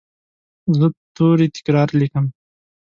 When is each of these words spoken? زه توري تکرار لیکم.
زه 0.77 0.85
توري 1.15 1.47
تکرار 1.55 1.87
لیکم. 1.99 2.25